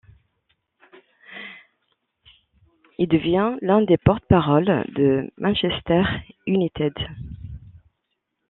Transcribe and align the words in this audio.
Il 2.97 3.07
devint 3.07 3.55
l'un 3.61 3.83
des 3.83 3.97
portes-paroles 3.99 4.83
de 4.95 5.29
Manchester 5.37 6.01
United. 6.47 6.95